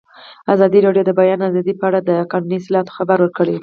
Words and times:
ازادي 0.53 0.79
راډیو 0.85 1.03
د 1.05 1.07
د 1.09 1.11
بیان 1.19 1.39
آزادي 1.49 1.73
په 1.77 1.83
اړه 1.89 1.99
د 2.09 2.11
قانوني 2.31 2.57
اصلاحاتو 2.59 2.95
خبر 2.97 3.17
ورکړی. 3.21 3.55